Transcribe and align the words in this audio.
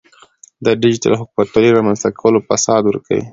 د 0.65 0.67
ډیجیټل 0.81 1.13
حکومتولۍ 1.21 1.69
رامنځته 1.71 2.09
کول 2.19 2.35
فساد 2.49 2.81
ورکوي. 2.85 3.23